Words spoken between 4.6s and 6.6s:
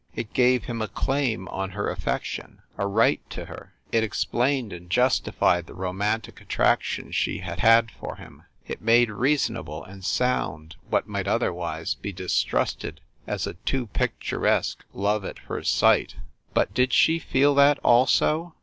and justified the romantic at